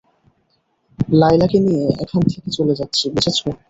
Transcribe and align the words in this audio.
লায়লাকে 1.13 1.57
নিয়ে 1.65 1.85
এখান 2.03 2.21
থেকে 2.31 2.49
চলে 2.57 2.73
যাচ্ছি, 2.79 3.03
বুঝেছ? 3.13 3.39